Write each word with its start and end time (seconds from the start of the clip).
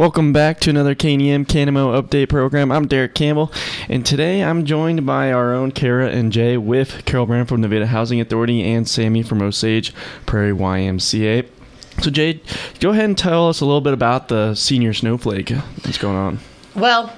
Welcome 0.00 0.32
back 0.32 0.60
to 0.60 0.70
another 0.70 0.94
KNEM 0.94 1.44
KNMO 1.44 2.02
update 2.02 2.30
program. 2.30 2.72
I'm 2.72 2.86
Derek 2.86 3.14
Campbell, 3.14 3.52
and 3.86 4.06
today 4.06 4.42
I'm 4.42 4.64
joined 4.64 5.04
by 5.04 5.30
our 5.30 5.52
own 5.52 5.72
Kara 5.72 6.08
and 6.08 6.32
Jay 6.32 6.56
with 6.56 7.04
Carol 7.04 7.26
Brown 7.26 7.44
from 7.44 7.60
Nevada 7.60 7.86
Housing 7.86 8.18
Authority 8.18 8.62
and 8.62 8.88
Sammy 8.88 9.22
from 9.22 9.42
Osage 9.42 9.92
Prairie 10.24 10.54
YMCA. 10.54 11.46
So, 12.00 12.10
Jay, 12.10 12.40
go 12.80 12.92
ahead 12.92 13.04
and 13.04 13.18
tell 13.18 13.50
us 13.50 13.60
a 13.60 13.66
little 13.66 13.82
bit 13.82 13.92
about 13.92 14.28
the 14.28 14.54
senior 14.54 14.94
snowflake. 14.94 15.50
What's 15.50 15.98
going 15.98 16.16
on? 16.16 16.38
Well, 16.74 17.14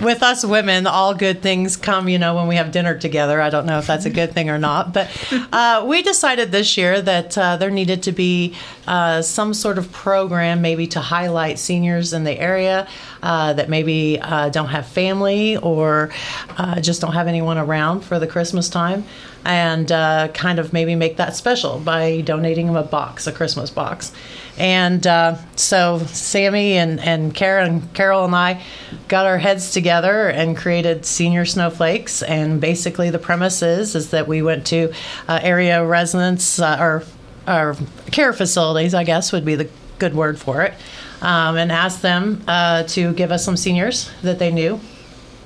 with 0.00 0.22
us 0.22 0.44
women, 0.44 0.86
all 0.86 1.14
good 1.14 1.42
things 1.42 1.76
come, 1.76 2.08
you 2.08 2.18
know, 2.18 2.34
when 2.34 2.46
we 2.46 2.56
have 2.56 2.72
dinner 2.72 2.96
together. 2.96 3.40
I 3.40 3.50
don't 3.50 3.66
know 3.66 3.78
if 3.78 3.86
that's 3.86 4.06
a 4.06 4.10
good 4.10 4.32
thing 4.32 4.50
or 4.50 4.58
not, 4.58 4.92
but 4.92 5.10
uh, 5.52 5.84
we 5.86 6.02
decided 6.02 6.52
this 6.52 6.76
year 6.76 7.00
that 7.02 7.36
uh, 7.36 7.56
there 7.56 7.70
needed 7.70 8.02
to 8.04 8.12
be 8.12 8.54
uh, 8.86 9.22
some 9.22 9.54
sort 9.54 9.78
of 9.78 9.92
program, 9.92 10.62
maybe 10.62 10.86
to 10.88 11.00
highlight 11.00 11.58
seniors 11.58 12.12
in 12.12 12.24
the 12.24 12.38
area 12.38 12.88
uh, 13.22 13.52
that 13.52 13.68
maybe 13.68 14.18
uh, 14.20 14.48
don't 14.48 14.68
have 14.68 14.86
family 14.86 15.56
or 15.58 16.10
uh, 16.56 16.80
just 16.80 17.00
don't 17.00 17.12
have 17.12 17.28
anyone 17.28 17.58
around 17.58 18.00
for 18.00 18.18
the 18.18 18.26
Christmas 18.26 18.68
time. 18.68 19.04
And 19.42 19.88
kind 19.88 20.58
of 20.58 20.74
maybe 20.74 20.94
make 20.94 21.16
that 21.16 21.34
special 21.34 21.78
by 21.78 22.20
donating 22.20 22.66
them 22.66 22.76
a 22.76 22.82
box, 22.82 23.26
a 23.26 23.32
Christmas 23.32 23.70
box. 23.70 24.12
And 24.60 25.06
uh, 25.06 25.36
so 25.56 26.00
Sammy 26.00 26.74
and, 26.74 27.00
and 27.00 27.34
Karen, 27.34 27.88
Carol 27.94 28.26
and 28.26 28.36
I 28.36 28.62
got 29.08 29.24
our 29.24 29.38
heads 29.38 29.70
together 29.72 30.28
and 30.28 30.54
created 30.54 31.06
Senior 31.06 31.46
Snowflakes. 31.46 32.22
And 32.22 32.60
basically, 32.60 33.08
the 33.08 33.18
premise 33.18 33.62
is, 33.62 33.94
is 33.94 34.10
that 34.10 34.28
we 34.28 34.42
went 34.42 34.66
to 34.66 34.92
uh, 35.28 35.40
area 35.42 35.82
residents 35.82 36.58
uh, 36.58 36.76
or, 36.78 37.04
or 37.48 37.74
care 38.12 38.34
facilities, 38.34 38.92
I 38.92 39.04
guess 39.04 39.32
would 39.32 39.46
be 39.46 39.54
the 39.54 39.70
good 39.98 40.14
word 40.14 40.38
for 40.38 40.60
it, 40.60 40.74
um, 41.22 41.56
and 41.56 41.72
asked 41.72 42.02
them 42.02 42.44
uh, 42.46 42.82
to 42.82 43.14
give 43.14 43.32
us 43.32 43.42
some 43.42 43.56
seniors 43.56 44.10
that 44.20 44.38
they 44.38 44.52
knew. 44.52 44.78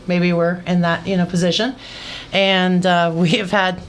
Maybe 0.08 0.32
we're 0.32 0.60
in 0.66 0.80
that 0.80 1.06
you 1.06 1.16
know 1.16 1.24
position, 1.24 1.76
and 2.32 2.84
uh, 2.84 3.12
we 3.14 3.30
have 3.36 3.52
had 3.52 3.80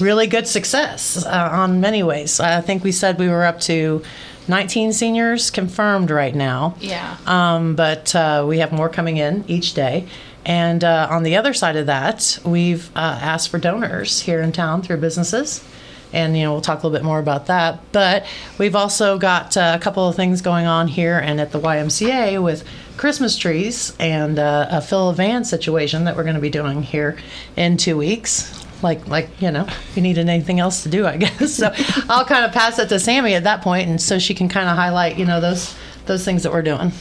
really 0.00 0.26
good 0.26 0.46
success 0.46 1.24
uh, 1.24 1.48
on 1.50 1.80
many 1.80 2.02
ways. 2.02 2.40
I 2.40 2.60
think 2.60 2.84
we 2.84 2.92
said 2.92 3.18
we 3.18 3.28
were 3.30 3.44
up 3.44 3.60
to 3.60 4.02
19 4.50 4.92
seniors 4.92 5.50
confirmed 5.50 6.10
right 6.10 6.34
now. 6.34 6.76
Yeah. 6.80 7.16
Um, 7.26 7.76
but 7.76 8.14
uh, 8.14 8.44
we 8.46 8.58
have 8.58 8.72
more 8.72 8.88
coming 8.88 9.16
in 9.16 9.44
each 9.48 9.74
day. 9.74 10.06
And 10.44 10.82
uh, 10.84 11.06
on 11.10 11.22
the 11.22 11.36
other 11.36 11.54
side 11.54 11.76
of 11.76 11.86
that, 11.86 12.38
we've 12.44 12.94
uh, 12.96 13.18
asked 13.20 13.50
for 13.50 13.58
donors 13.58 14.20
here 14.20 14.40
in 14.40 14.52
town 14.52 14.82
through 14.82 14.98
businesses. 14.98 15.64
And, 16.12 16.36
you 16.36 16.42
know, 16.42 16.52
we'll 16.52 16.60
talk 16.60 16.82
a 16.82 16.86
little 16.86 16.98
bit 16.98 17.04
more 17.04 17.20
about 17.20 17.46
that. 17.46 17.80
But 17.92 18.26
we've 18.58 18.74
also 18.74 19.16
got 19.16 19.56
uh, 19.56 19.76
a 19.76 19.82
couple 19.82 20.08
of 20.08 20.16
things 20.16 20.42
going 20.42 20.66
on 20.66 20.88
here 20.88 21.18
and 21.18 21.40
at 21.40 21.52
the 21.52 21.60
YMCA 21.60 22.42
with 22.42 22.64
Christmas 22.96 23.36
trees 23.36 23.94
and 24.00 24.38
uh, 24.38 24.66
a 24.70 24.80
fill 24.80 25.10
a 25.10 25.14
van 25.14 25.44
situation 25.44 26.04
that 26.04 26.16
we're 26.16 26.24
going 26.24 26.34
to 26.34 26.40
be 26.40 26.50
doing 26.50 26.82
here 26.82 27.16
in 27.56 27.76
two 27.76 27.96
weeks 27.96 28.59
like 28.82 29.06
like 29.08 29.28
you 29.40 29.50
know 29.50 29.66
you 29.94 30.02
needed 30.02 30.28
anything 30.28 30.60
else 30.60 30.82
to 30.82 30.88
do 30.88 31.06
i 31.06 31.16
guess. 31.16 31.54
So 31.60 31.72
i'll 32.08 32.24
kind 32.24 32.44
of 32.44 32.52
pass 32.52 32.78
it 32.78 32.88
to 32.88 32.98
sammy 33.00 33.34
at 33.34 33.44
that 33.44 33.62
point 33.62 33.88
and 33.88 34.00
so 34.00 34.18
she 34.18 34.34
can 34.34 34.48
kind 34.48 34.68
of 34.68 34.76
highlight 34.76 35.18
you 35.18 35.24
know 35.24 35.40
those 35.40 35.74
those 36.06 36.24
things 36.24 36.42
that 36.42 36.52
we're 36.52 36.62
doing 36.62 36.92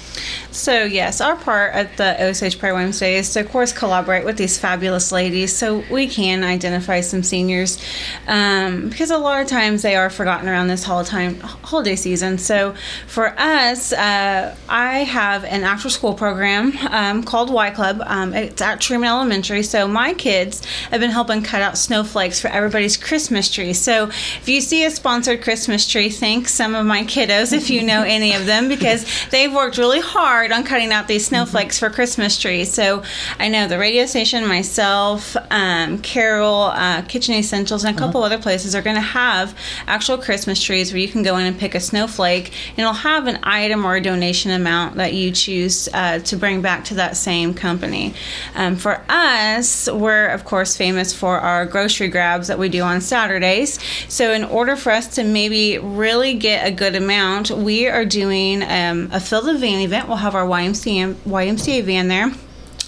so, 0.52 0.84
yes, 0.84 1.22
our 1.22 1.36
part 1.36 1.74
at 1.76 1.96
the 1.98 2.22
Osage 2.24 2.58
Prairie 2.58 2.74
Wednesday 2.74 3.18
is 3.18 3.32
to, 3.34 3.42
of 3.42 3.50
course, 3.50 3.72
collaborate 3.72 4.26
with 4.26 4.36
these 4.36 4.58
fabulous 4.58 5.12
ladies 5.12 5.56
so 5.56 5.84
we 5.92 6.08
can 6.08 6.44
identify 6.44 7.02
some 7.02 7.22
seniors 7.22 7.82
um, 8.28 8.90
because 8.90 9.12
a 9.12 9.18
lot 9.18 9.42
of 9.42 9.48
times 9.48 9.84
they 9.84 9.96
are 9.96 10.10
forgotten 10.10 10.50
around 10.50 10.68
this 10.68 10.84
time, 10.84 11.40
holiday 11.40 11.96
season. 11.96 12.40
So, 12.40 12.74
for 13.06 13.40
us, 13.40 13.94
uh, 13.94 14.56
I 14.68 15.04
have 15.04 15.44
an 15.44 15.64
after 15.64 15.90
school 15.90 16.16
program 16.16 16.76
um, 16.90 17.24
called 17.24 17.52
Y 17.52 17.70
Club. 17.70 18.02
Um, 18.06 18.34
it's 18.34 18.62
at 18.62 18.82
Truman 18.82 19.08
Elementary. 19.08 19.62
So, 19.62 19.88
my 19.88 20.16
kids 20.16 20.66
have 20.90 21.00
been 21.00 21.12
helping 21.12 21.44
cut 21.44 21.62
out 21.62 21.78
snowflakes 21.78 22.42
for 22.42 22.48
everybody's 22.48 22.98
Christmas 22.98 23.52
tree. 23.52 23.74
So, 23.74 24.08
if 24.08 24.50
you 24.50 24.62
see 24.62 24.84
a 24.84 24.90
sponsored 24.90 25.44
Christmas 25.44 25.88
tree, 25.88 26.10
thank 26.10 26.48
some 26.48 26.74
of 26.74 26.88
my 26.88 27.04
kiddos 27.04 27.54
if 27.54 27.70
you 27.70 27.84
know 27.84 28.02
any 28.02 28.34
of 28.34 28.48
them 28.48 28.68
because 28.68 28.89
they've 29.32 29.54
worked 29.54 29.78
really 29.78 30.00
hard 30.00 30.52
on 30.52 30.64
cutting 30.64 30.92
out 30.92 31.08
these 31.08 31.26
snowflakes 31.26 31.80
for 31.80 31.90
Christmas 31.90 32.40
trees. 32.40 32.74
So 32.74 33.04
I 33.40 33.48
know 33.48 33.68
the 33.68 33.78
radio 33.78 34.06
station, 34.06 34.48
myself, 34.48 35.36
um, 35.50 36.00
Carol, 36.00 36.72
uh, 36.74 37.02
Kitchen 37.04 37.36
Essentials, 37.36 37.84
and 37.84 37.96
a 37.96 38.00
couple 38.00 38.22
uh-huh. 38.22 38.34
other 38.34 38.42
places 38.42 38.76
are 38.76 38.82
going 38.82 38.96
to 38.96 39.02
have 39.02 39.58
actual 39.88 40.18
Christmas 40.18 40.62
trees 40.62 40.92
where 40.92 41.00
you 41.00 41.08
can 41.08 41.24
go 41.24 41.38
in 41.38 41.46
and 41.46 41.58
pick 41.58 41.76
a 41.76 41.80
snowflake, 41.80 42.52
and 42.70 42.80
it'll 42.80 42.94
have 42.94 43.28
an 43.28 43.40
item 43.44 43.86
or 43.86 43.96
a 43.96 44.02
donation 44.02 44.52
amount 44.52 44.96
that 44.96 45.14
you 45.14 45.32
choose 45.32 45.90
uh, 45.94 46.20
to 46.20 46.36
bring 46.36 46.62
back 46.62 46.86
to 46.86 46.96
that 46.96 47.18
same 47.18 47.54
company. 47.54 48.14
Um, 48.56 48.76
for 48.76 49.04
us, 49.10 49.90
we're 49.92 50.28
of 50.28 50.46
course 50.46 50.76
famous 50.76 51.14
for 51.14 51.40
our 51.40 51.66
grocery 51.66 52.08
grabs 52.08 52.48
that 52.48 52.60
we 52.60 52.70
do 52.70 52.82
on 52.82 53.02
Saturdays. 53.02 53.80
So 54.08 54.34
in 54.34 54.44
order 54.44 54.76
for 54.76 54.92
us 54.92 55.08
to 55.16 55.24
maybe 55.24 55.78
really 55.78 56.34
get 56.34 56.68
a 56.68 56.72
good 56.72 56.96
amount, 56.96 57.52
we 57.52 57.88
are 57.88 58.06
doing 58.06 58.64
um, 58.80 59.10
a 59.12 59.20
fill 59.20 59.42
the 59.42 59.58
van 59.58 59.82
event. 59.82 60.08
We'll 60.08 60.18
have 60.18 60.36
our 60.36 60.46
YMCA, 60.46 61.14
YMCA 61.14 61.84
van 61.84 62.08
there 62.08 62.32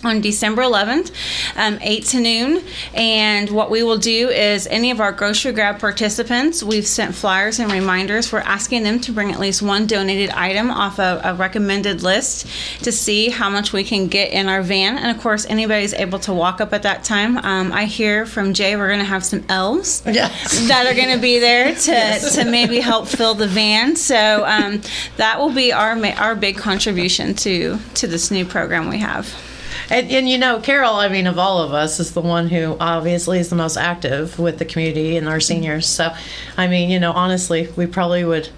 on 0.03 0.22
December 0.22 0.62
11th, 0.62 1.12
um, 1.56 1.78
8 1.81 2.06
to 2.06 2.19
noon. 2.19 2.63
And 2.94 3.50
what 3.50 3.69
we 3.69 3.84
will 3.84 3.97
do 3.97 4.29
is 4.29 4.67
any 4.67 4.91
of 4.91 5.00
our 5.00 5.12
grocery 5.12 5.51
grab 5.51 5.79
participants, 5.79 6.63
we've 6.63 6.88
sent 6.88 7.16
flyers 7.16 7.59
and 7.59 7.72
reminders. 7.72 8.31
We're 8.31 8.39
asking 8.39 8.84
them 8.84 9.00
to 9.01 9.12
bring 9.12 9.31
at 9.31 9.39
least 9.39 9.62
one 9.62 9.88
donated 9.88 10.29
item 10.31 10.72
off 10.72 11.00
a, 11.00 11.22
a 11.23 11.34
recommended 11.35 12.03
list 12.03 12.47
to 12.84 12.91
see 12.91 13.29
how 13.29 13.50
much 13.50 13.73
we 13.73 13.84
can 13.84 14.07
get 14.07 14.31
in 14.31 14.47
our 14.47 14.62
van. 14.62 14.97
And 14.97 15.16
of 15.16 15.22
course, 15.22 15.45
anybody's 15.45 15.94
able 15.94 16.19
to 16.19 16.33
walk 16.33 16.62
up 16.62 16.73
at 16.73 16.83
that 16.83 17.03
time. 17.03 17.38
Um, 17.38 17.72
I 17.72 17.85
hear 17.85 18.25
from 18.25 18.53
Jay 18.53 18.75
we're 18.75 18.88
going 18.88 19.00
to 19.00 19.06
have 19.06 19.23
some 19.23 19.44
elves 19.50 20.03
yes. 20.06 20.68
that 20.68 20.88
are 20.88 20.95
going 20.95 21.16
to 21.16 21.22
be 21.22 21.39
there 21.39 21.75
to, 21.75 21.91
yes. 21.91 22.35
to 22.35 22.45
maybe 22.45 22.79
help 22.79 23.07
fill 23.07 23.33
the 23.33 23.47
van. 23.47 23.95
So 23.95 24.45
um, 24.45 24.81
that 25.18 25.39
will 25.39 25.53
be 25.53 25.72
our, 25.73 25.97
our 26.18 26.35
big 26.35 26.57
contribution 26.57 27.33
to, 27.35 27.78
to 27.95 28.07
this 28.07 28.31
new 28.31 28.45
program 28.45 28.89
we 28.89 29.00
have. 29.00 29.50
And, 29.90 30.09
and, 30.12 30.30
you 30.30 30.38
know, 30.38 30.59
Carol, 30.59 30.96
I 30.96 31.08
mean, 31.08 31.28
of 31.28 31.38
all 31.38 31.62
of 31.62 31.74
us, 31.74 32.00
is 32.00 32.14
the 32.14 32.22
one 32.22 32.48
who 32.50 32.78
obviously 32.80 33.40
is 33.40 33.50
the 33.50 33.56
most 33.56 33.78
active 33.78 34.40
with 34.40 34.58
the 34.59 34.66
community 34.66 35.18
and 35.18 35.28
our 35.28 35.40
seniors. 35.40 35.86
So, 35.88 36.14
I 36.58 36.68
mean, 36.68 36.90
you 36.90 37.00
know, 37.00 37.12
honestly, 37.12 37.70
we 37.76 37.86
probably 37.86 38.24
would 38.24 38.50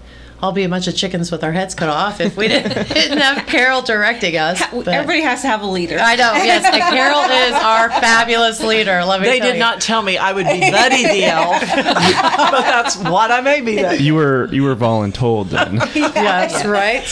all 0.43 0.51
be 0.51 0.65
a 0.65 0.69
bunch 0.69 0.87
of 0.89 0.95
chickens 0.95 1.31
with 1.31 1.41
our 1.41 1.53
heads 1.53 1.73
cut 1.73 1.87
off 1.87 2.19
if 2.19 2.35
we 2.35 2.49
didn't, 2.49 2.73
didn't 2.89 3.19
have 3.19 3.47
Carol 3.47 3.81
directing 3.81 4.35
us. 4.35 4.61
But 4.73 4.89
Everybody 4.89 5.21
has 5.21 5.41
to 5.43 5.47
have 5.47 5.61
a 5.61 5.65
leader. 5.65 5.97
I 5.97 6.17
know. 6.17 6.33
Yes, 6.33 6.65
and 6.65 6.83
Carol 6.93 7.21
is 7.21 7.53
our 7.63 7.89
fabulous 7.89 8.61
leader. 8.61 9.05
Let 9.05 9.21
me. 9.21 9.27
They 9.27 9.39
did 9.39 9.53
you. 9.53 9.59
not 9.59 9.79
tell 9.79 10.01
me 10.01 10.17
I 10.17 10.33
would 10.33 10.45
be 10.45 10.59
Buddy 10.59 11.03
the 11.03 11.23
elf, 11.23 11.61
but 11.61 12.61
that's 12.61 12.97
what 12.97 13.31
I 13.31 13.39
may 13.39 13.61
be. 13.61 13.77
Then. 13.77 14.01
You 14.01 14.15
were 14.15 14.49
you 14.51 14.63
were 14.63 14.75
voluntold 14.75 15.49
then. 15.49 15.75
yes, 15.95 16.65
right. 16.65 17.07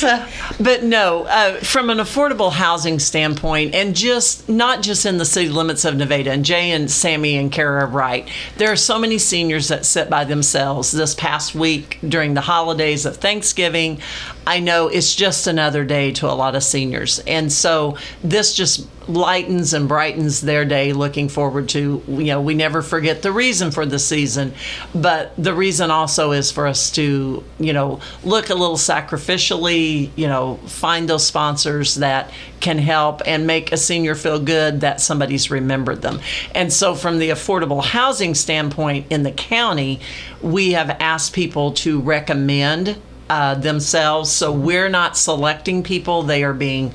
But 0.60 0.84
no, 0.84 1.24
uh, 1.24 1.54
from 1.62 1.90
an 1.90 2.00
affordable 2.00 2.52
housing 2.52 3.00
standpoint, 3.00 3.74
and 3.74 3.96
just 3.96 4.50
not 4.50 4.82
just 4.82 5.06
in 5.06 5.20
the 5.20 5.26
city 5.26 5.48
limits 5.48 5.86
of 5.86 5.96
Nevada. 5.96 6.32
And 6.32 6.44
Jay 6.44 6.72
and 6.72 6.92
Sammy 6.92 7.38
and 7.38 7.50
Kara 7.50 7.86
are 7.86 7.88
right. 7.88 8.28
There 8.58 8.70
are 8.72 8.76
so 8.76 9.00
many 9.00 9.18
seniors 9.18 9.70
that 9.70 9.86
sit 9.86 10.10
by 10.10 10.26
themselves. 10.26 10.92
This 10.92 11.16
past 11.16 11.56
week 11.56 11.98
during 12.06 12.34
the 12.34 12.42
holidays 12.42 13.06
of 13.06 13.21
Thanksgiving. 13.22 14.00
I 14.46 14.60
know 14.60 14.88
it's 14.88 15.16
just 15.16 15.48
another 15.48 15.86
day 15.86 16.12
to 16.14 16.28
a 16.28 16.34
lot 16.34 16.56
of 16.56 16.64
seniors. 16.64 17.20
And 17.20 17.52
so 17.52 17.98
this 18.24 18.56
just 18.56 18.88
lightens 19.08 19.74
and 19.74 19.88
brightens 19.88 20.42
their 20.42 20.66
day 20.66 20.94
looking 20.94 21.30
forward 21.30 21.70
to, 21.70 22.04
you 22.08 22.26
know, 22.26 22.42
we 22.42 22.54
never 22.54 22.82
forget 22.82 23.22
the 23.22 23.32
reason 23.32 23.72
for 23.72 23.86
the 23.86 24.00
season, 24.00 24.54
but 24.94 25.34
the 25.38 25.54
reason 25.54 25.92
also 25.92 26.32
is 26.32 26.52
for 26.52 26.68
us 26.68 26.92
to, 26.92 27.44
you 27.60 27.74
know, 27.74 28.00
look 28.24 28.50
a 28.50 28.56
little 28.56 28.78
sacrificially, 28.78 30.10
you 30.16 30.28
know, 30.28 30.56
find 30.66 31.10
those 31.10 31.26
sponsors 31.26 31.96
that 31.96 32.32
can 32.60 32.78
help 32.78 33.22
and 33.26 33.48
make 33.48 33.72
a 33.72 33.78
senior 33.78 34.16
feel 34.16 34.40
good 34.40 34.82
that 34.82 35.02
somebody's 35.02 35.50
remembered 35.50 36.02
them. 36.02 36.20
And 36.54 36.72
so 36.72 36.96
from 36.96 37.20
the 37.20 37.30
affordable 37.30 37.84
housing 37.84 38.36
standpoint 38.36 39.08
in 39.10 39.24
the 39.24 39.32
county, 39.32 40.00
we 40.42 40.72
have 40.72 40.90
asked 41.00 41.34
people 41.34 41.74
to 41.74 42.00
recommend 42.00 42.98
uh, 43.32 43.56
themselves. 43.56 44.30
So 44.30 44.52
we're 44.52 44.90
not 44.90 45.16
selecting 45.16 45.84
people; 45.84 46.24
they 46.24 46.44
are 46.44 46.54
being 46.54 46.92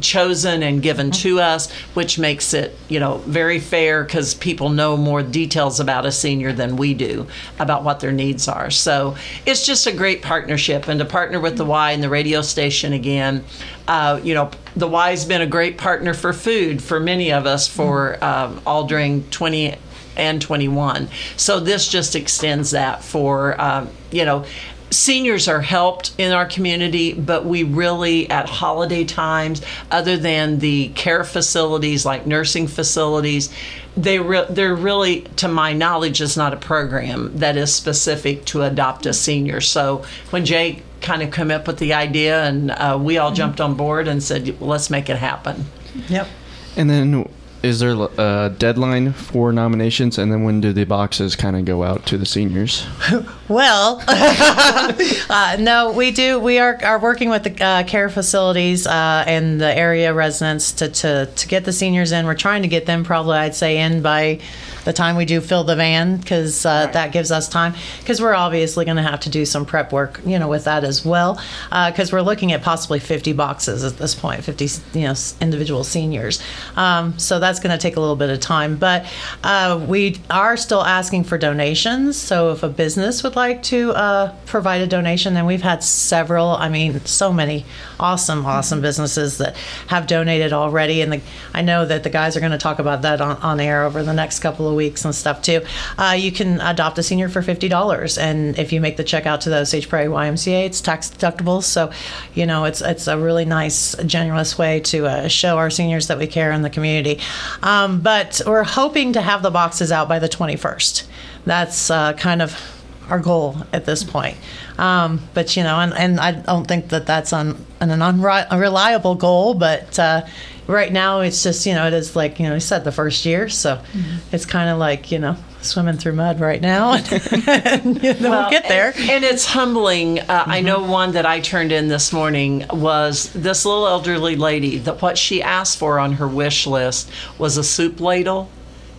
chosen 0.00 0.62
and 0.62 0.80
given 0.80 1.10
to 1.10 1.40
us, 1.40 1.70
which 1.94 2.20
makes 2.20 2.54
it, 2.54 2.76
you 2.88 3.00
know, 3.00 3.18
very 3.18 3.58
fair 3.58 4.04
because 4.04 4.32
people 4.32 4.70
know 4.70 4.96
more 4.96 5.24
details 5.24 5.80
about 5.80 6.06
a 6.06 6.12
senior 6.12 6.52
than 6.52 6.76
we 6.76 6.94
do 6.94 7.26
about 7.58 7.82
what 7.82 7.98
their 7.98 8.12
needs 8.12 8.46
are. 8.46 8.70
So 8.70 9.16
it's 9.44 9.66
just 9.66 9.88
a 9.88 9.92
great 9.92 10.22
partnership, 10.22 10.86
and 10.86 11.00
to 11.00 11.04
partner 11.04 11.40
with 11.40 11.56
the 11.56 11.64
Y 11.64 11.90
and 11.90 12.02
the 12.02 12.08
radio 12.08 12.42
station 12.42 12.92
again, 12.92 13.44
uh, 13.88 14.20
you 14.22 14.34
know, 14.34 14.52
the 14.76 14.86
Y's 14.86 15.24
been 15.24 15.42
a 15.42 15.48
great 15.48 15.78
partner 15.78 16.14
for 16.14 16.32
food 16.32 16.80
for 16.80 17.00
many 17.00 17.32
of 17.32 17.44
us 17.44 17.66
for 17.66 18.22
um, 18.24 18.60
all 18.64 18.86
during 18.86 19.28
20 19.30 19.76
and 20.16 20.40
21. 20.40 21.08
So 21.36 21.60
this 21.60 21.88
just 21.88 22.14
extends 22.14 22.72
that 22.72 23.02
for, 23.02 23.60
um, 23.60 23.88
you 24.10 24.24
know, 24.24 24.44
seniors 24.92 25.48
are 25.48 25.60
helped 25.60 26.14
in 26.18 26.32
our 26.32 26.46
community, 26.46 27.12
but 27.12 27.44
we 27.44 27.62
really, 27.62 28.30
at 28.30 28.48
holiday 28.48 29.04
times, 29.04 29.62
other 29.90 30.16
than 30.16 30.58
the 30.58 30.88
care 30.90 31.24
facilities 31.24 32.04
like 32.04 32.26
nursing 32.26 32.66
facilities, 32.68 33.52
they 33.96 34.18
re- 34.18 34.46
they're 34.48 34.74
really, 34.74 35.22
to 35.36 35.48
my 35.48 35.72
knowledge, 35.72 36.20
is 36.20 36.36
not 36.36 36.52
a 36.52 36.56
program 36.56 37.36
that 37.38 37.56
is 37.56 37.74
specific 37.74 38.44
to 38.46 38.62
adopt 38.62 39.06
a 39.06 39.12
senior. 39.12 39.60
So 39.60 40.04
when 40.30 40.44
Jay 40.44 40.82
kind 41.00 41.22
of 41.22 41.32
came 41.32 41.50
up 41.50 41.66
with 41.66 41.78
the 41.78 41.94
idea, 41.94 42.44
and 42.44 42.70
uh, 42.70 42.98
we 43.00 43.18
all 43.18 43.32
jumped 43.32 43.60
on 43.60 43.74
board 43.74 44.08
and 44.08 44.22
said, 44.22 44.60
well, 44.60 44.70
let's 44.70 44.90
make 44.90 45.08
it 45.08 45.16
happen. 45.16 45.66
Yep. 46.08 46.28
And 46.76 46.88
then, 46.88 47.28
is 47.62 47.80
there 47.80 48.08
a 48.18 48.54
deadline 48.56 49.12
for 49.12 49.52
nominations? 49.52 50.18
And 50.18 50.32
then, 50.32 50.44
when 50.44 50.60
do 50.60 50.72
the 50.72 50.84
boxes 50.84 51.36
kind 51.36 51.56
of 51.56 51.64
go 51.64 51.82
out 51.82 52.06
to 52.06 52.18
the 52.18 52.26
seniors? 52.26 52.86
Well, 53.52 54.02
uh, 54.08 55.56
no, 55.60 55.92
we 55.92 56.10
do. 56.10 56.40
We 56.40 56.58
are, 56.58 56.78
are 56.82 56.98
working 56.98 57.28
with 57.28 57.44
the 57.44 57.62
uh, 57.62 57.82
care 57.84 58.08
facilities 58.08 58.86
uh, 58.86 59.24
and 59.26 59.60
the 59.60 59.76
area 59.76 60.14
residents 60.14 60.72
to, 60.72 60.88
to, 60.88 61.26
to 61.26 61.48
get 61.48 61.66
the 61.66 61.72
seniors 61.72 62.12
in. 62.12 62.24
We're 62.24 62.34
trying 62.34 62.62
to 62.62 62.68
get 62.68 62.86
them 62.86 63.04
probably, 63.04 63.36
I'd 63.36 63.54
say, 63.54 63.76
in 63.76 64.00
by 64.00 64.40
the 64.84 64.92
time 64.94 65.16
we 65.16 65.26
do 65.26 65.40
fill 65.42 65.64
the 65.64 65.76
van 65.76 66.16
because 66.16 66.64
uh, 66.64 66.86
that 66.88 67.12
gives 67.12 67.30
us 67.30 67.46
time. 67.46 67.74
Because 68.00 68.22
we're 68.22 68.34
obviously 68.34 68.86
going 68.86 68.96
to 68.96 69.02
have 69.02 69.20
to 69.20 69.28
do 69.28 69.44
some 69.44 69.66
prep 69.66 69.92
work, 69.92 70.22
you 70.24 70.38
know, 70.38 70.48
with 70.48 70.64
that 70.64 70.82
as 70.82 71.04
well. 71.04 71.38
Because 71.68 72.10
we're 72.10 72.22
looking 72.22 72.52
at 72.52 72.62
possibly 72.62 73.00
50 73.00 73.34
boxes 73.34 73.84
at 73.84 73.98
this 73.98 74.14
point, 74.14 74.42
50, 74.44 74.98
you 74.98 75.06
know, 75.06 75.14
individual 75.42 75.84
seniors. 75.84 76.42
Um, 76.74 77.18
so 77.18 77.38
that's 77.38 77.60
going 77.60 77.76
to 77.76 77.80
take 77.80 77.96
a 77.96 78.00
little 78.00 78.16
bit 78.16 78.30
of 78.30 78.40
time. 78.40 78.76
But 78.76 79.04
uh, 79.44 79.84
we 79.86 80.20
are 80.30 80.56
still 80.56 80.82
asking 80.82 81.24
for 81.24 81.36
donations. 81.36 82.16
So 82.16 82.52
if 82.52 82.62
a 82.62 82.68
business 82.70 83.22
would 83.22 83.36
like 83.36 83.41
to 83.50 83.90
uh, 83.90 84.36
provide 84.46 84.80
a 84.82 84.86
donation, 84.86 85.34
then 85.34 85.46
we've 85.46 85.62
had 85.62 85.82
several. 85.82 86.48
I 86.50 86.68
mean, 86.68 87.00
so 87.04 87.32
many 87.32 87.64
awesome, 87.98 88.46
awesome 88.46 88.80
businesses 88.80 89.38
that 89.38 89.56
have 89.88 90.06
donated 90.06 90.52
already. 90.52 91.00
And 91.00 91.12
the, 91.14 91.20
I 91.52 91.62
know 91.62 91.84
that 91.84 92.04
the 92.04 92.10
guys 92.10 92.36
are 92.36 92.40
going 92.40 92.52
to 92.52 92.58
talk 92.58 92.78
about 92.78 93.02
that 93.02 93.20
on, 93.20 93.36
on 93.38 93.60
air 93.60 93.84
over 93.84 94.02
the 94.02 94.12
next 94.12 94.38
couple 94.38 94.68
of 94.68 94.74
weeks 94.74 95.04
and 95.04 95.14
stuff 95.14 95.42
too. 95.42 95.62
Uh, 95.98 96.16
you 96.18 96.30
can 96.30 96.60
adopt 96.60 96.98
a 96.98 97.02
senior 97.02 97.28
for 97.28 97.42
fifty 97.42 97.68
dollars, 97.68 98.18
and 98.18 98.58
if 98.58 98.72
you 98.72 98.80
make 98.80 98.96
the 98.96 99.04
check 99.04 99.26
out 99.26 99.40
to 99.42 99.50
the 99.50 99.56
Osage 99.58 99.88
Prairie 99.88 100.08
YMCA, 100.08 100.66
it's 100.66 100.80
tax 100.80 101.10
deductible. 101.10 101.62
So, 101.62 101.90
you 102.34 102.46
know, 102.46 102.64
it's 102.64 102.80
it's 102.80 103.06
a 103.06 103.18
really 103.18 103.44
nice, 103.44 103.96
generous 104.04 104.56
way 104.56 104.80
to 104.80 105.06
uh, 105.06 105.28
show 105.28 105.58
our 105.58 105.70
seniors 105.70 106.06
that 106.06 106.18
we 106.18 106.26
care 106.26 106.52
in 106.52 106.62
the 106.62 106.70
community. 106.70 107.20
Um, 107.62 108.00
but 108.00 108.40
we're 108.46 108.64
hoping 108.64 109.12
to 109.14 109.20
have 109.20 109.42
the 109.42 109.50
boxes 109.50 109.90
out 109.90 110.08
by 110.08 110.18
the 110.18 110.28
twenty 110.28 110.56
first. 110.56 111.08
That's 111.44 111.90
uh, 111.90 112.12
kind 112.12 112.40
of 112.40 112.81
our 113.08 113.18
goal 113.18 113.56
at 113.72 113.84
this 113.84 114.04
point. 114.04 114.36
Um, 114.78 115.20
but 115.34 115.56
you 115.56 115.62
know, 115.62 115.78
and, 115.78 115.92
and 115.94 116.20
I 116.20 116.32
don't 116.32 116.66
think 116.66 116.88
that 116.88 117.06
that's 117.06 117.32
on 117.32 117.64
an, 117.80 117.90
an 117.90 118.02
unreliable 118.02 119.14
goal, 119.14 119.54
but 119.54 119.98
uh, 119.98 120.26
right 120.66 120.92
now 120.92 121.20
it's 121.20 121.42
just 121.42 121.66
you 121.66 121.74
know 121.74 121.86
it 121.86 121.92
is 121.92 122.16
like 122.16 122.38
you 122.38 122.48
know 122.48 122.54
you 122.54 122.60
said 122.60 122.84
the 122.84 122.92
first 122.92 123.24
year, 123.24 123.48
so 123.48 123.76
mm-hmm. 123.76 124.34
it's 124.34 124.46
kind 124.46 124.70
of 124.70 124.78
like 124.78 125.10
you 125.12 125.18
know 125.18 125.36
swimming 125.60 125.96
through 125.96 126.14
mud 126.14 126.40
right 126.40 126.60
now, 126.60 126.94
and, 127.46 128.02
you 128.02 128.14
know, 128.14 128.30
well, 128.30 128.42
we'll 128.42 128.50
get 128.50 128.68
there. 128.68 128.92
And, 128.96 129.10
and 129.10 129.24
it's 129.24 129.46
humbling. 129.46 130.20
Uh, 130.20 130.42
mm-hmm. 130.42 130.50
I 130.50 130.60
know 130.60 130.84
one 130.84 131.12
that 131.12 131.26
I 131.26 131.40
turned 131.40 131.72
in 131.72 131.88
this 131.88 132.12
morning 132.12 132.64
was 132.70 133.32
this 133.32 133.64
little 133.64 133.86
elderly 133.86 134.36
lady 134.36 134.78
that 134.78 135.00
what 135.02 135.16
she 135.16 135.42
asked 135.42 135.78
for 135.78 135.98
on 135.98 136.14
her 136.14 136.28
wish 136.28 136.66
list 136.66 137.10
was 137.38 137.56
a 137.56 137.64
soup 137.64 138.00
ladle 138.00 138.48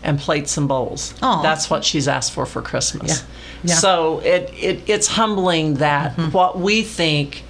and 0.03 0.19
plates 0.19 0.57
and 0.57 0.67
bowls. 0.67 1.13
Aww. 1.19 1.41
That's 1.41 1.69
what 1.69 1.83
she's 1.83 2.07
asked 2.07 2.33
for 2.33 2.45
for 2.45 2.61
Christmas. 2.61 3.19
Yeah. 3.21 3.27
Yeah. 3.63 3.75
So 3.75 4.19
it, 4.19 4.53
it 4.53 4.89
it's 4.89 5.07
humbling 5.07 5.75
that 5.75 6.15
mm-hmm. 6.15 6.31
what 6.31 6.59
we 6.59 6.81
think 6.81 7.43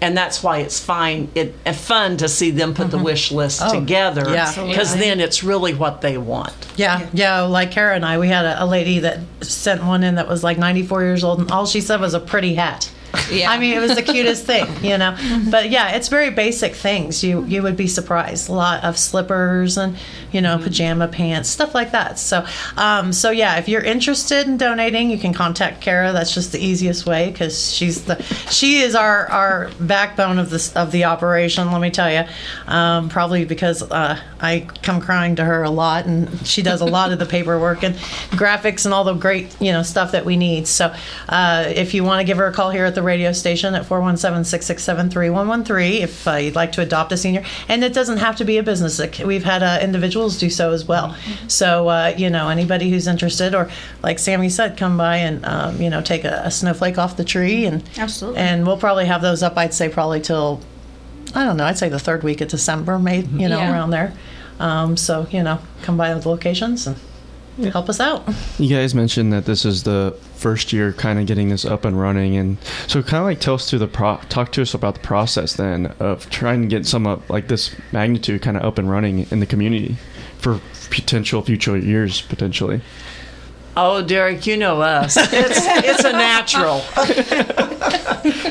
and 0.00 0.16
that's 0.16 0.42
why 0.42 0.58
it's 0.58 0.80
fine 0.80 1.30
it 1.34 1.54
and 1.64 1.76
fun 1.76 2.16
to 2.16 2.28
see 2.28 2.50
them 2.50 2.74
put 2.74 2.88
mm-hmm. 2.88 2.98
the 2.98 3.04
wish 3.04 3.30
list 3.30 3.60
oh, 3.62 3.78
together 3.78 4.24
because 4.24 4.94
yeah. 4.94 5.00
then 5.00 5.20
it's 5.20 5.42
really 5.44 5.74
what 5.74 6.00
they 6.00 6.16
want 6.16 6.54
yeah, 6.76 7.08
yeah 7.12 7.42
like 7.42 7.70
kara 7.70 7.94
and 7.94 8.04
i 8.04 8.18
we 8.18 8.28
had 8.28 8.44
a, 8.44 8.64
a, 8.64 8.66
lady 8.66 9.00
that 9.00 9.20
sent 9.42 9.84
one 9.84 10.02
in 10.02 10.14
that 10.14 10.28
was 10.28 10.42
like 10.42 10.58
94 10.58 11.02
years 11.02 11.24
old 11.24 11.40
and 11.40 11.50
all 11.50 11.66
she 11.66 11.80
said 11.80 12.00
was 12.00 12.14
a 12.14 12.20
pretty 12.20 12.54
hat 12.54 12.90
yeah. 13.30 13.50
I 13.50 13.58
mean, 13.58 13.76
it 13.76 13.80
was 13.80 13.94
the 13.94 14.02
cutest 14.02 14.46
thing, 14.46 14.66
you 14.82 14.98
know. 14.98 15.16
But 15.50 15.70
yeah, 15.70 15.90
it's 15.92 16.08
very 16.08 16.30
basic 16.30 16.74
things. 16.74 17.22
You 17.24 17.44
you 17.44 17.62
would 17.62 17.76
be 17.76 17.86
surprised. 17.86 18.48
A 18.48 18.52
lot 18.52 18.84
of 18.84 18.98
slippers 18.98 19.76
and 19.76 19.96
you 20.32 20.40
know 20.40 20.58
pajama 20.58 21.08
pants, 21.08 21.48
stuff 21.48 21.74
like 21.74 21.92
that. 21.92 22.18
So 22.18 22.44
um, 22.76 23.12
so 23.12 23.30
yeah, 23.30 23.58
if 23.58 23.68
you're 23.68 23.82
interested 23.82 24.46
in 24.46 24.56
donating, 24.56 25.10
you 25.10 25.18
can 25.18 25.32
contact 25.32 25.80
Kara. 25.80 26.12
That's 26.12 26.34
just 26.34 26.52
the 26.52 26.58
easiest 26.58 27.06
way 27.06 27.30
because 27.30 27.72
she's 27.72 28.04
the 28.04 28.22
she 28.50 28.80
is 28.80 28.94
our 28.94 29.26
our 29.28 29.70
backbone 29.80 30.38
of 30.38 30.50
this 30.50 30.74
of 30.76 30.92
the 30.92 31.04
operation. 31.04 31.70
Let 31.72 31.80
me 31.80 31.90
tell 31.90 32.10
you, 32.10 32.24
um, 32.66 33.08
probably 33.08 33.44
because 33.44 33.82
uh, 33.82 34.20
I 34.40 34.66
come 34.82 35.00
crying 35.00 35.36
to 35.36 35.44
her 35.44 35.62
a 35.62 35.70
lot, 35.70 36.06
and 36.06 36.46
she 36.46 36.62
does 36.62 36.80
a 36.80 36.86
lot 36.86 37.12
of 37.12 37.18
the 37.18 37.26
paperwork 37.30 37.82
and 37.82 37.94
graphics 38.30 38.84
and 38.84 38.94
all 38.94 39.04
the 39.04 39.14
great 39.14 39.54
you 39.60 39.72
know 39.72 39.82
stuff 39.82 40.12
that 40.12 40.24
we 40.24 40.36
need. 40.36 40.66
So 40.66 40.94
uh, 41.28 41.64
if 41.68 41.94
you 41.94 42.04
want 42.04 42.20
to 42.20 42.24
give 42.24 42.38
her 42.38 42.46
a 42.46 42.52
call 42.52 42.70
here 42.70 42.84
at 42.84 42.94
the 42.94 42.99
the 43.00 43.06
radio 43.06 43.32
station 43.32 43.74
at 43.74 43.84
417-667-3113 43.84 46.00
if 46.00 46.28
uh, 46.28 46.34
you'd 46.34 46.54
like 46.54 46.72
to 46.72 46.82
adopt 46.82 47.10
a 47.12 47.16
senior. 47.16 47.42
And 47.68 47.82
it 47.82 47.94
doesn't 47.94 48.18
have 48.18 48.36
to 48.36 48.44
be 48.44 48.58
a 48.58 48.62
business. 48.62 49.00
We've 49.20 49.44
had 49.44 49.62
uh, 49.62 49.78
individuals 49.82 50.38
do 50.38 50.50
so 50.50 50.72
as 50.72 50.86
well. 50.86 51.08
Mm-hmm. 51.08 51.48
So, 51.48 51.88
uh, 51.88 52.12
you 52.16 52.28
know, 52.28 52.50
anybody 52.50 52.90
who's 52.90 53.06
interested 53.06 53.54
or 53.54 53.70
like 54.02 54.18
Sammy 54.18 54.50
said, 54.50 54.76
come 54.76 54.98
by 54.98 55.16
and, 55.16 55.42
um, 55.46 55.80
you 55.80 55.88
know, 55.88 56.02
take 56.02 56.24
a, 56.24 56.42
a, 56.44 56.50
snowflake 56.50 56.98
off 56.98 57.16
the 57.16 57.24
tree. 57.24 57.64
and 57.64 57.82
Absolutely. 57.96 58.40
And 58.40 58.66
we'll 58.66 58.76
probably 58.76 59.06
have 59.06 59.22
those 59.22 59.42
up, 59.42 59.56
I'd 59.56 59.72
say, 59.72 59.88
probably 59.88 60.20
till, 60.20 60.60
I 61.34 61.44
don't 61.44 61.56
know, 61.56 61.64
I'd 61.64 61.78
say 61.78 61.88
the 61.88 61.98
third 61.98 62.22
week 62.22 62.42
of 62.42 62.48
December, 62.48 62.98
maybe, 62.98 63.28
you 63.42 63.48
know, 63.48 63.56
yeah. 63.58 63.72
around 63.72 63.88
there. 63.90 64.12
Um, 64.58 64.98
so, 64.98 65.26
you 65.30 65.42
know, 65.42 65.60
come 65.82 65.96
by 65.96 66.12
the 66.12 66.28
locations 66.28 66.86
and 66.86 66.98
yeah. 67.56 67.70
help 67.70 67.88
us 67.88 67.98
out. 67.98 68.28
You 68.58 68.68
guys 68.68 68.94
mentioned 68.94 69.32
that 69.32 69.46
this 69.46 69.64
is 69.64 69.84
the 69.84 70.14
first 70.40 70.72
year 70.72 70.92
kind 70.94 71.18
of 71.18 71.26
getting 71.26 71.50
this 71.50 71.66
up 71.66 71.84
and 71.84 72.00
running 72.00 72.34
and 72.34 72.56
so 72.86 73.02
kind 73.02 73.20
of 73.20 73.24
like 73.24 73.40
tell 73.40 73.54
us 73.54 73.68
through 73.68 73.78
the 73.78 73.86
pro 73.86 74.16
talk 74.28 74.50
to 74.50 74.62
us 74.62 74.72
about 74.72 74.94
the 74.94 75.00
process 75.00 75.54
then 75.54 75.86
of 75.98 76.28
trying 76.30 76.62
to 76.62 76.68
get 76.68 76.86
some 76.86 77.06
up 77.06 77.28
like 77.28 77.48
this 77.48 77.74
magnitude 77.92 78.40
kind 78.40 78.56
of 78.56 78.64
up 78.64 78.78
and 78.78 78.90
running 78.90 79.26
in 79.30 79.40
the 79.40 79.46
community 79.46 79.96
for 80.38 80.60
potential 80.90 81.42
future 81.42 81.76
years 81.76 82.22
potentially 82.22 82.80
Oh, 83.76 84.02
Derek, 84.02 84.46
you 84.46 84.56
know 84.56 84.82
us. 84.82 85.16
It's 85.16 85.30
it's 85.32 86.04
a 86.04 86.12
natural. 86.12 86.82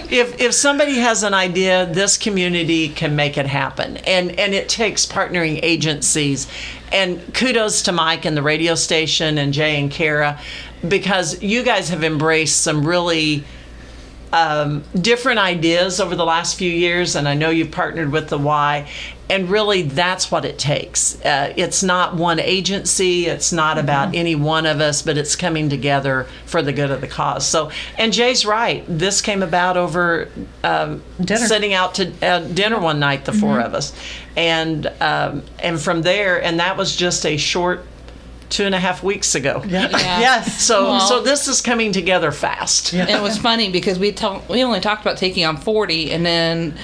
if 0.09 0.39
if 0.39 0.53
somebody 0.53 0.95
has 0.95 1.23
an 1.23 1.33
idea, 1.33 1.85
this 1.85 2.17
community 2.17 2.87
can 2.87 3.17
make 3.17 3.37
it 3.37 3.45
happen, 3.45 3.97
and 3.97 4.31
and 4.39 4.53
it 4.53 4.69
takes 4.69 5.05
partnering 5.05 5.59
agencies. 5.61 6.47
And 6.91 7.33
kudos 7.33 7.83
to 7.83 7.91
Mike 7.91 8.25
and 8.25 8.35
the 8.35 8.41
radio 8.41 8.75
station 8.75 9.37
and 9.37 9.53
Jay 9.53 9.79
and 9.79 9.91
Kara, 9.91 10.39
because 10.87 11.41
you 11.43 11.63
guys 11.63 11.89
have 11.89 12.03
embraced 12.03 12.61
some 12.61 12.85
really 12.85 13.43
um, 14.31 14.83
different 14.99 15.39
ideas 15.39 15.99
over 15.99 16.15
the 16.15 16.25
last 16.25 16.57
few 16.57 16.71
years, 16.71 17.15
and 17.15 17.27
I 17.27 17.33
know 17.33 17.49
you've 17.49 17.71
partnered 17.71 18.11
with 18.11 18.29
the 18.29 18.37
Y, 18.37 18.87
and 19.29 19.49
really 19.49 19.83
that's 19.83 20.31
what 20.31 20.45
it 20.45 20.57
takes. 20.57 21.23
Uh, 21.23 21.53
it's 21.55 21.83
not 21.83 22.15
one 22.15 22.39
agency, 22.39 23.27
it's 23.27 23.51
not 23.51 23.77
mm-hmm. 23.77 23.85
about 23.85 24.15
any 24.15 24.35
one 24.35 24.65
of 24.65 24.81
us, 24.81 25.01
but 25.01 25.17
it's 25.17 25.35
coming 25.35 25.69
together 25.69 26.27
for 26.45 26.61
the 26.61 26.73
good 26.73 26.91
of 26.91 27.01
the 27.01 27.07
cause. 27.07 27.47
So, 27.47 27.71
and 27.97 28.11
Jay's 28.11 28.45
right. 28.45 28.83
This 28.87 29.21
came 29.21 29.43
about 29.43 29.77
over 29.77 30.29
um, 30.63 31.01
sitting 31.25 31.73
out 31.73 31.95
to 31.95 32.11
uh, 32.25 32.39
dinner 32.39 32.79
one 32.79 32.99
night, 32.99 33.25
the 33.25 33.31
mm-hmm. 33.31 33.41
four 33.41 33.59
of 33.59 33.73
us, 33.73 33.93
and 34.35 34.87
um, 34.99 35.43
and 35.59 35.79
from 35.79 36.01
there, 36.01 36.41
and 36.43 36.59
that 36.59 36.77
was 36.77 36.95
just 36.95 37.25
a 37.25 37.37
short 37.37 37.85
two 38.49 38.65
and 38.65 38.75
a 38.75 38.79
half 38.79 39.03
weeks 39.03 39.35
ago. 39.35 39.63
Yeah. 39.67 39.89
yeah. 39.89 40.19
yes. 40.19 40.61
So 40.61 40.85
well, 40.85 40.99
so 40.99 41.21
this 41.21 41.47
is 41.47 41.61
coming 41.61 41.91
together 41.91 42.31
fast. 42.31 42.93
Yeah. 42.93 43.07
it 43.07 43.21
was 43.21 43.37
funny 43.37 43.71
because 43.71 43.99
we 43.99 44.11
talk, 44.11 44.47
we 44.49 44.63
only 44.63 44.79
talked 44.79 45.01
about 45.01 45.17
taking 45.17 45.45
on 45.45 45.57
forty, 45.57 46.11
and 46.11 46.25
then 46.25 46.77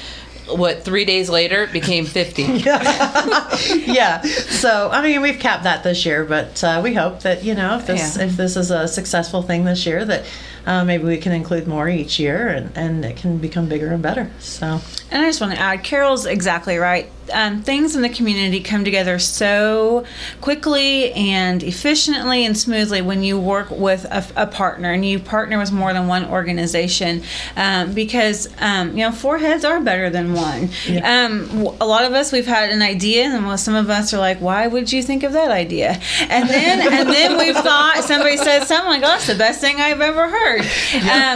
what 0.47 0.83
three 0.83 1.05
days 1.05 1.29
later 1.29 1.63
it 1.63 1.71
became 1.71 2.05
50 2.05 2.43
yeah. 2.43 3.57
yeah 3.85 4.21
so 4.21 4.89
i 4.91 5.01
mean 5.01 5.21
we've 5.21 5.39
capped 5.39 5.63
that 5.63 5.83
this 5.83 6.05
year 6.05 6.23
but 6.23 6.63
uh, 6.63 6.81
we 6.83 6.93
hope 6.93 7.21
that 7.21 7.43
you 7.43 7.55
know 7.55 7.77
if 7.77 7.87
this 7.87 8.17
yeah. 8.17 8.25
if 8.25 8.37
this 8.37 8.55
is 8.55 8.69
a 8.71 8.87
successful 8.87 9.41
thing 9.41 9.65
this 9.65 9.85
year 9.85 10.05
that 10.05 10.25
uh, 10.65 10.83
maybe 10.83 11.03
we 11.03 11.17
can 11.17 11.31
include 11.31 11.67
more 11.67 11.87
each 11.89 12.19
year 12.19 12.47
and, 12.47 12.75
and 12.77 13.05
it 13.05 13.17
can 13.17 13.37
become 13.37 13.67
bigger 13.67 13.91
and 13.91 14.03
better 14.03 14.29
so 14.39 14.79
and 15.09 15.23
i 15.23 15.27
just 15.27 15.41
want 15.41 15.51
to 15.51 15.59
add 15.59 15.83
carol's 15.83 16.25
exactly 16.25 16.77
right 16.77 17.09
um, 17.33 17.61
things 17.61 17.95
in 17.95 18.01
the 18.01 18.09
community 18.09 18.59
come 18.59 18.83
together 18.85 19.19
so 19.19 20.05
quickly 20.41 21.11
and 21.13 21.63
efficiently 21.63 22.45
and 22.45 22.57
smoothly 22.57 23.01
when 23.01 23.23
you 23.23 23.39
work 23.39 23.69
with 23.71 24.05
a, 24.05 24.25
a 24.35 24.47
partner 24.47 24.91
and 24.91 25.05
you 25.05 25.19
partner 25.19 25.57
with 25.57 25.71
more 25.71 25.93
than 25.93 26.07
one 26.07 26.25
organization 26.25 27.23
um, 27.55 27.93
because 27.93 28.47
um, 28.59 28.89
you 28.91 29.03
know 29.03 29.11
four 29.11 29.37
heads 29.37 29.65
are 29.65 29.79
better 29.79 30.09
than 30.09 30.33
one 30.33 30.69
yeah. 30.87 31.25
Um, 31.25 31.49
a 31.81 31.85
lot 31.85 32.05
of 32.05 32.13
us 32.13 32.31
we've 32.31 32.45
had 32.45 32.69
an 32.69 32.81
idea 32.81 33.25
and 33.25 33.59
some 33.59 33.75
of 33.75 33.89
us 33.89 34.13
are 34.13 34.19
like 34.19 34.39
why 34.39 34.67
would 34.67 34.91
you 34.91 35.03
think 35.03 35.23
of 35.23 35.33
that 35.33 35.51
idea 35.51 35.99
and 36.21 36.49
then 36.49 36.93
and 36.93 37.09
then 37.09 37.37
we've 37.37 37.55
thought 37.55 38.03
somebody 38.03 38.37
says 38.37 38.67
something 38.67 38.89
like 38.89 39.03
oh 39.03 39.07
that's 39.07 39.27
the 39.27 39.35
best 39.35 39.61
thing 39.61 39.79
I've 39.79 40.01
ever 40.01 40.29
heard 40.29 40.45
hard. 40.45 40.61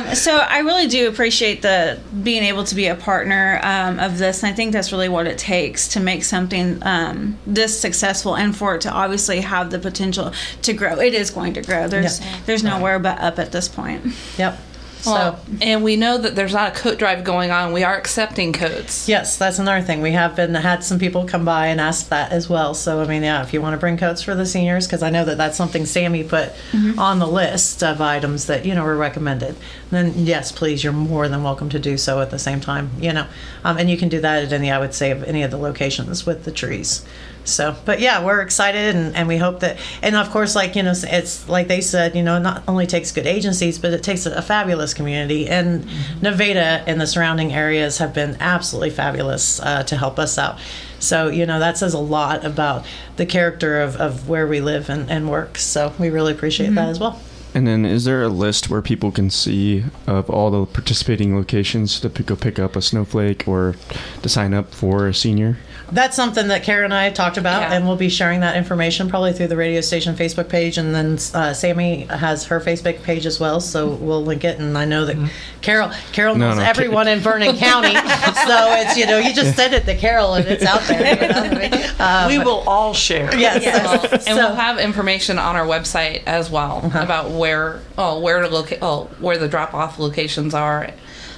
Um, 0.09 0.15
so 0.15 0.37
I 0.37 0.59
really 0.59 0.87
do 0.87 1.07
appreciate 1.07 1.61
the 1.61 1.99
being 2.23 2.43
able 2.43 2.63
to 2.65 2.75
be 2.75 2.87
a 2.87 2.95
partner 2.95 3.59
um, 3.63 3.99
of 3.99 4.17
this, 4.17 4.43
and 4.43 4.51
I 4.51 4.55
think 4.55 4.73
that's 4.73 4.91
really 4.91 5.09
what 5.09 5.27
it 5.27 5.37
takes 5.37 5.78
to 5.89 5.99
make 5.99 6.23
something 6.23 6.79
um, 6.83 7.37
this 7.47 7.79
successful, 7.79 8.35
and 8.35 8.55
for 8.55 8.75
it 8.75 8.81
to 8.81 8.91
obviously 8.91 9.41
have 9.41 9.71
the 9.71 9.79
potential 9.79 10.33
to 10.61 10.73
grow. 10.73 10.99
It 10.99 11.13
is 11.13 11.29
going 11.31 11.53
to 11.53 11.61
grow. 11.61 11.87
There's 11.87 12.19
Yeah. 12.19 12.37
there's 12.45 12.63
nowhere 12.63 12.99
but 12.99 13.19
up 13.19 13.39
at 13.39 13.51
this 13.51 13.67
point. 13.67 14.13
Yep. 14.37 14.59
So. 15.01 15.11
Well, 15.11 15.39
and 15.61 15.83
we 15.83 15.95
know 15.95 16.17
that 16.17 16.35
there's 16.35 16.53
not 16.53 16.75
a 16.75 16.79
coat 16.79 16.99
drive 16.99 17.23
going 17.23 17.51
on. 17.51 17.71
We 17.71 17.83
are 17.83 17.97
accepting 17.97 18.51
coats. 18.51 19.07
Yes, 19.07 19.37
that's 19.37 19.57
another 19.57 19.81
thing. 19.81 20.01
We 20.01 20.11
have 20.11 20.35
been 20.35 20.53
had 20.53 20.83
some 20.83 20.99
people 20.99 21.25
come 21.25 21.45
by 21.45 21.67
and 21.67 21.79
ask 21.79 22.09
that 22.09 22.31
as 22.31 22.49
well. 22.49 22.73
So 22.73 23.01
I 23.01 23.07
mean, 23.07 23.23
yeah, 23.23 23.41
if 23.41 23.53
you 23.53 23.61
want 23.61 23.73
to 23.73 23.77
bring 23.77 23.97
coats 23.97 24.21
for 24.21 24.35
the 24.35 24.45
seniors, 24.45 24.87
because 24.87 25.01
I 25.01 25.09
know 25.09 25.23
that 25.23 25.37
that's 25.37 25.55
something 25.55 25.85
Sammy 25.85 26.23
put 26.23 26.51
on 26.97 27.19
the 27.19 27.27
list 27.27 27.81
of 27.81 28.01
items 28.01 28.47
that 28.47 28.65
you 28.65 28.75
know 28.75 28.83
were 28.83 28.97
recommended. 28.97 29.55
Then 29.89 30.13
yes, 30.15 30.51
please, 30.51 30.83
you're 30.83 30.93
more 30.93 31.27
than 31.29 31.43
welcome 31.43 31.69
to 31.69 31.79
do 31.79 31.97
so 31.97 32.21
at 32.21 32.29
the 32.29 32.39
same 32.39 32.59
time. 32.59 32.91
You 32.99 33.13
know, 33.13 33.27
um, 33.63 33.77
and 33.77 33.89
you 33.89 33.97
can 33.97 34.09
do 34.09 34.19
that 34.19 34.43
at 34.43 34.53
any, 34.53 34.69
I 34.69 34.79
would 34.79 34.93
say, 34.93 35.11
of 35.11 35.23
any 35.23 35.43
of 35.43 35.51
the 35.51 35.57
locations 35.57 36.25
with 36.25 36.43
the 36.43 36.51
trees. 36.51 37.05
So, 37.49 37.75
but 37.85 37.99
yeah, 37.99 38.23
we're 38.23 38.41
excited 38.41 38.95
and, 38.95 39.15
and 39.15 39.27
we 39.27 39.37
hope 39.37 39.59
that, 39.61 39.77
and 40.01 40.15
of 40.15 40.29
course, 40.29 40.55
like, 40.55 40.75
you 40.75 40.83
know, 40.83 40.93
it's 40.95 41.49
like 41.49 41.67
they 41.67 41.81
said, 41.81 42.15
you 42.15 42.23
know, 42.23 42.37
it 42.37 42.41
not 42.41 42.63
only 42.67 42.87
takes 42.87 43.11
good 43.11 43.27
agencies, 43.27 43.77
but 43.79 43.93
it 43.93 44.03
takes 44.03 44.25
a, 44.25 44.31
a 44.31 44.41
fabulous 44.41 44.93
community. 44.93 45.47
And 45.47 45.85
Nevada 46.21 46.83
and 46.87 46.99
the 46.99 47.07
surrounding 47.07 47.53
areas 47.53 47.97
have 47.97 48.13
been 48.13 48.37
absolutely 48.39 48.91
fabulous 48.91 49.59
uh, 49.59 49.83
to 49.83 49.97
help 49.97 50.19
us 50.19 50.37
out. 50.37 50.59
So, 50.99 51.29
you 51.29 51.45
know, 51.45 51.59
that 51.59 51.77
says 51.77 51.93
a 51.93 51.99
lot 51.99 52.43
about 52.43 52.85
the 53.15 53.25
character 53.25 53.81
of, 53.81 53.95
of 53.95 54.27
where 54.27 54.47
we 54.47 54.59
live 54.59 54.89
and, 54.89 55.09
and 55.09 55.29
work. 55.29 55.57
So 55.57 55.93
we 55.97 56.09
really 56.09 56.33
appreciate 56.33 56.75
that 56.75 56.89
as 56.89 56.99
well. 56.99 57.19
And 57.53 57.65
then, 57.67 57.83
is 57.85 58.05
there 58.05 58.21
a 58.21 58.27
list 58.29 58.69
where 58.69 58.81
people 58.81 59.11
can 59.11 59.29
see 59.31 59.83
of 60.05 60.29
all 60.29 60.51
the 60.51 60.65
participating 60.67 61.35
locations 61.35 61.99
to 62.01 62.09
p- 62.09 62.23
go 62.23 62.35
pick 62.35 62.59
up 62.59 62.75
a 62.75 62.81
snowflake 62.81 63.47
or 63.47 63.75
to 64.21 64.29
sign 64.29 64.53
up 64.53 64.73
for 64.73 65.07
a 65.07 65.13
senior? 65.13 65.57
That's 65.91 66.15
something 66.15 66.49
that 66.49 66.61
Kara 66.61 66.83
and 66.85 66.93
I 66.93 67.05
have 67.05 67.15
talked 67.15 67.37
about, 67.37 67.61
Yeah. 67.63 67.73
and 67.73 67.87
we'll 67.87 67.95
be 67.95 68.09
sharing 68.09 68.41
that 68.41 68.55
information 68.55 69.09
probably 69.09 69.33
through 69.33 69.47
the 69.47 69.57
radio 69.57 69.81
station 69.81 70.15
Facebook 70.15 70.47
page, 70.47 70.77
and 70.77 70.93
then 70.93 71.13
uh, 71.33 71.51
Sammy 71.53 72.01
has 72.03 72.45
her 72.45 72.59
Facebook 72.59 73.01
page 73.01 73.25
as 73.25 73.39
well, 73.39 73.59
so 73.59 73.87
we'll 73.95 74.23
link 74.23 74.43
it. 74.43 74.59
And 74.59 74.77
I 74.77 74.85
know 74.85 75.05
that 75.05 75.31
Carol, 75.61 75.89
Carol 76.11 76.35
knows 76.35 76.57
no, 76.57 76.63
everyone 76.63 77.07
in 77.07 77.17
Vernon 77.17 77.55
County, 77.57 77.95
so 78.47 78.73
it's 78.81 78.97
you 78.97 79.05
know 79.05 79.17
you 79.17 79.33
just 79.33 79.55
send 79.55 79.73
it 79.73 79.85
to 79.85 79.95
Carol 79.95 80.33
and 80.35 80.47
it's 80.47 80.63
out 80.65 80.81
there. 80.83 81.15
You 81.21 81.69
know? 81.69 81.85
uh, 81.99 82.25
we 82.27 82.37
will 82.39 82.63
all 82.67 82.93
share. 82.93 83.33
yes, 83.37 83.63
Well, 83.65 84.11
and 84.13 84.21
So- 84.23 84.35
we'll 84.35 84.55
have 84.55 84.79
information 84.79 85.37
on 85.39 85.55
our 85.55 85.65
website 85.65 86.23
as 86.25 86.49
well 86.49 86.79
about 86.93 87.31
where 87.31 87.81
oh 87.97 88.19
where 88.19 88.41
to 88.41 88.47
locate 88.49 88.79
oh 88.81 89.05
where 89.19 89.37
the 89.37 89.47
drop 89.47 89.73
off 89.73 89.99
locations 89.99 90.53
are. 90.53 90.89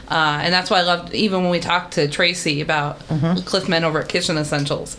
Uh, 0.09 0.41
and 0.43 0.53
that's 0.53 0.69
why 0.69 0.79
I 0.79 0.81
loved 0.81 1.13
even 1.13 1.41
when 1.43 1.51
we 1.51 1.59
talked 1.61 1.93
to 1.93 2.07
Tracy 2.07 2.59
about 2.61 2.99
Cliff 3.45 3.69
Men 3.69 3.83
over 3.85 3.99
at 3.99 4.09
Kitchen 4.09 4.37
Essentials. 4.37 4.97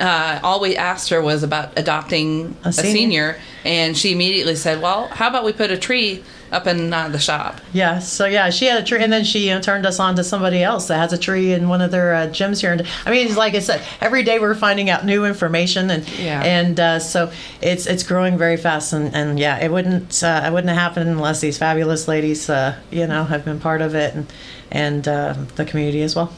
Uh, 0.00 0.40
all 0.42 0.60
we 0.60 0.76
asked 0.76 1.10
her 1.10 1.20
was 1.22 1.42
about 1.44 1.72
adopting 1.78 2.56
a 2.64 2.72
senior? 2.72 2.92
senior. 2.92 3.36
and 3.64 3.96
she 3.96 4.12
immediately 4.12 4.56
said, 4.56 4.80
"Well, 4.82 5.06
how 5.08 5.28
about 5.28 5.44
we 5.44 5.52
put 5.52 5.70
a 5.70 5.76
tree 5.78 6.24
up 6.52 6.66
in 6.66 6.92
uh, 6.92 7.08
the 7.08 7.18
shop?" 7.18 7.60
Yeah, 7.72 7.98
so 7.98 8.26
yeah, 8.26 8.50
she 8.50 8.66
had 8.66 8.82
a 8.82 8.84
tree, 8.86 9.02
and 9.02 9.12
then 9.12 9.24
she 9.24 9.48
you 9.48 9.54
know, 9.54 9.60
turned 9.60 9.86
us 9.86 9.98
on 10.00 10.16
to 10.16 10.24
somebody 10.24 10.62
else 10.62 10.88
that 10.88 10.98
has 10.98 11.12
a 11.12 11.18
tree 11.18 11.52
in 11.52 11.68
one 11.68 11.80
of 11.80 11.90
their 11.90 12.14
uh, 12.14 12.26
gyms 12.28 12.60
here. 12.60 12.72
And 12.72 12.86
I 13.04 13.10
mean, 13.10 13.34
like 13.34 13.54
I 13.54 13.60
said, 13.60 13.82
every 14.00 14.22
day 14.22 14.38
we're 14.38 14.54
finding 14.54 14.90
out 14.90 15.04
new 15.04 15.24
information, 15.24 15.90
and 15.90 16.08
Yeah. 16.18 16.42
and 16.42 16.78
uh, 16.80 16.98
so 16.98 17.30
it's 17.60 17.86
it's 17.86 18.02
growing 18.02 18.38
very 18.38 18.56
fast. 18.56 18.92
And, 18.92 19.14
and 19.14 19.38
yeah, 19.38 19.58
it 19.64 19.70
wouldn't 19.70 20.22
uh, 20.22 20.42
it 20.46 20.52
wouldn't 20.52 20.68
have 20.68 20.78
happened 20.78 21.08
unless 21.10 21.40
these 21.40 21.58
fabulous 21.58 22.08
ladies, 22.08 22.48
uh, 22.50 22.76
you 22.90 23.06
know, 23.06 23.24
have 23.24 23.44
been 23.44 23.60
part 23.60 23.82
of 23.82 23.94
it, 23.94 24.14
and 24.14 24.26
and 24.70 25.06
uh, 25.08 25.34
the 25.56 25.64
community 25.64 26.02
as 26.02 26.14
well. 26.16 26.32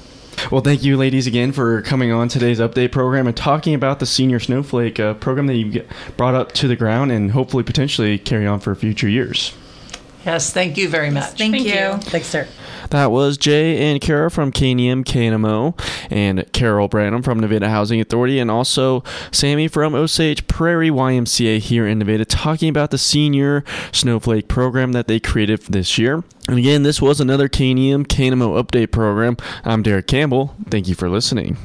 Well, 0.53 0.61
thank 0.61 0.85
you, 0.85 0.97
ladies, 0.97 1.27
again 1.27 1.51
for 1.51 1.83
coming 1.83 2.13
on 2.13 2.29
today's 2.29 2.61
update 2.61 2.93
program 2.93 3.27
and 3.27 3.37
talking 3.37 3.75
about 3.75 3.99
the 3.99 4.07
Senior 4.07 4.39
Snowflake 4.39 5.01
uh, 5.01 5.15
program 5.15 5.49
that 5.49 5.57
you 5.57 5.69
get 5.69 5.89
brought 6.17 6.37
up 6.37 6.53
to 6.53 6.69
the 6.69 6.77
ground 6.77 7.11
and 7.11 7.33
hopefully 7.33 7.65
potentially 7.65 8.19
carry 8.19 8.47
on 8.47 8.61
for 8.61 8.73
future 8.77 9.09
years. 9.09 9.53
Yes, 10.25 10.53
thank 10.53 10.77
you 10.77 10.89
very 10.89 11.11
much. 11.11 11.31
Thank, 11.39 11.55
Thank 11.55 11.67
you. 11.67 11.73
you. 11.73 11.97
Thanks, 11.99 12.27
sir. 12.27 12.47
That 12.91 13.11
was 13.11 13.37
Jay 13.37 13.91
and 13.91 14.01
Kara 14.01 14.31
from 14.31 14.51
KNEM 14.51 15.05
KNMO 15.05 15.79
and 16.11 16.51
Carol 16.53 16.89
Branham 16.89 17.23
from 17.23 17.39
Nevada 17.39 17.69
Housing 17.69 18.01
Authority 18.01 18.39
and 18.39 18.51
also 18.51 19.05
Sammy 19.31 19.69
from 19.69 19.95
Osage 19.95 20.47
Prairie 20.49 20.91
YMCA 20.91 21.59
here 21.59 21.87
in 21.87 21.99
Nevada 21.99 22.25
talking 22.25 22.69
about 22.69 22.91
the 22.91 22.99
senior 22.99 23.63
snowflake 23.93 24.49
program 24.49 24.93
that 24.93 25.07
they 25.07 25.21
created 25.21 25.61
this 25.63 25.99
year. 25.99 26.25
And 26.49 26.59
again, 26.59 26.83
this 26.83 27.03
was 27.03 27.21
another 27.21 27.49
KNEM 27.49 28.07
KNMO 28.07 28.63
update 28.63 28.91
program. 28.91 29.37
I'm 29.65 29.83
Derek 29.83 30.07
Campbell. 30.07 30.55
Thank 30.71 30.89
you 30.89 30.95
for 30.95 31.11
listening. 31.11 31.59